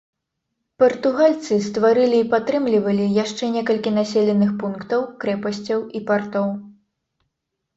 Партугальцы 0.83 1.53
стварылі 1.65 2.17
і 2.21 2.25
падтрымлівалі 2.31 3.05
яшчэ 3.23 3.51
некалькі 3.59 3.93
населеных 3.99 4.51
пунктаў, 4.65 5.07
крэпасцяў 5.25 5.79
і 6.01 6.03
партоў. 6.09 6.47